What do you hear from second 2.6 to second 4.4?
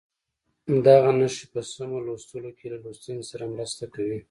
له لوستونکي سره مرسته کوي.